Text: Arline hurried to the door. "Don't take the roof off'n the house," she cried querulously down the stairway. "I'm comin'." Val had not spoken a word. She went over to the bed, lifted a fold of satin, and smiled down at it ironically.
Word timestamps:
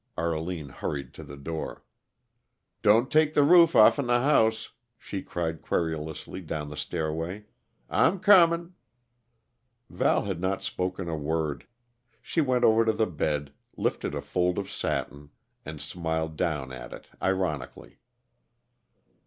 Arline 0.17 0.69
hurried 0.69 1.13
to 1.13 1.23
the 1.23 1.37
door. 1.37 1.83
"Don't 2.81 3.11
take 3.11 3.35
the 3.35 3.43
roof 3.43 3.75
off'n 3.75 4.07
the 4.07 4.19
house," 4.21 4.71
she 4.97 5.21
cried 5.21 5.61
querulously 5.61 6.41
down 6.41 6.71
the 6.71 6.75
stairway. 6.75 7.45
"I'm 7.87 8.19
comin'." 8.19 8.73
Val 9.91 10.23
had 10.23 10.41
not 10.41 10.63
spoken 10.63 11.07
a 11.07 11.15
word. 11.15 11.67
She 12.19 12.41
went 12.41 12.63
over 12.63 12.83
to 12.83 12.93
the 12.93 13.05
bed, 13.05 13.53
lifted 13.77 14.15
a 14.15 14.21
fold 14.21 14.57
of 14.57 14.71
satin, 14.71 15.29
and 15.67 15.79
smiled 15.79 16.35
down 16.35 16.71
at 16.73 16.93
it 16.93 17.07
ironically. 17.21 17.99